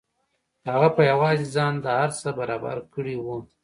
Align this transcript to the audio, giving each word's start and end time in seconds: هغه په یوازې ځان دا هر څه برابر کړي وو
هغه 0.69 0.89
په 0.95 1.01
یوازې 1.11 1.45
ځان 1.55 1.73
دا 1.83 1.93
هر 2.01 2.11
څه 2.21 2.29
برابر 2.39 2.77
کړي 2.93 3.15
وو 3.19 3.37